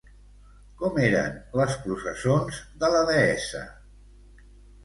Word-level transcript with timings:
Com 0.79 0.97
eren 1.07 1.35
les 1.61 1.77
processons 1.83 2.63
de 2.85 2.91
la 2.97 3.05
deessa? 3.13 3.63